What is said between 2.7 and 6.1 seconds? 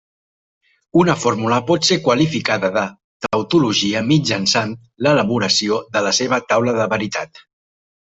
de tautologia mitjançant l'elaboració de